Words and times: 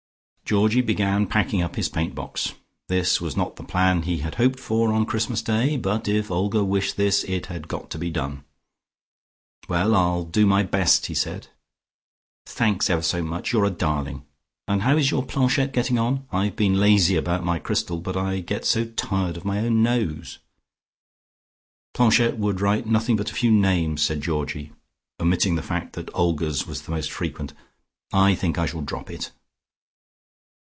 Georgie 0.43 0.81
began 0.81 1.27
packing 1.27 1.61
up 1.61 1.77
his 1.77 1.87
paint 1.87 2.13
box. 2.13 2.55
This 2.89 3.21
was 3.21 3.37
not 3.37 3.55
the 3.55 3.63
plan 3.63 4.01
he 4.01 4.17
had 4.17 4.35
hoped 4.35 4.59
for 4.59 4.91
on 4.91 5.05
Christmas 5.05 5.41
Day, 5.41 5.77
but 5.77 6.09
if 6.09 6.29
Olga 6.29 6.61
wished 6.61 6.97
this, 6.97 7.23
it 7.23 7.45
had 7.45 7.69
got 7.69 7.89
to 7.91 7.97
be 7.97 8.09
done. 8.09 8.43
"Well, 9.69 9.95
I'll 9.95 10.25
do 10.25 10.45
my 10.45 10.61
best," 10.63 11.05
he 11.05 11.13
said. 11.13 11.47
"Thanks 12.45 12.89
ever 12.89 13.01
so 13.01 13.23
much. 13.23 13.53
You're 13.53 13.63
a 13.63 13.69
darling. 13.69 14.25
And 14.67 14.81
how 14.81 14.97
is 14.97 15.09
your 15.09 15.23
planchette 15.25 15.71
getting 15.71 15.97
on? 15.97 16.27
I've 16.33 16.57
been 16.57 16.77
lazy 16.81 17.15
about 17.15 17.45
my 17.45 17.57
crystal, 17.57 18.01
but 18.01 18.17
I 18.17 18.41
get 18.41 18.65
so 18.65 18.83
tired 18.83 19.37
of 19.37 19.45
my 19.45 19.59
own 19.59 19.81
nose." 19.81 20.39
"Planchette 21.93 22.37
would 22.37 22.59
write 22.59 22.85
nothing 22.85 23.15
but 23.15 23.31
a 23.31 23.35
few 23.35 23.51
names," 23.51 24.01
said 24.01 24.19
Georgie, 24.19 24.73
omitting 25.17 25.55
the 25.55 25.63
fact 25.63 25.93
that 25.93 26.13
Olga's 26.13 26.67
was 26.67 26.81
the 26.81 26.91
most 26.91 27.09
frequent. 27.09 27.53
"I 28.11 28.35
think 28.35 28.57
I 28.57 28.65
shall 28.65 28.81
drop 28.81 29.09
it." 29.09 29.31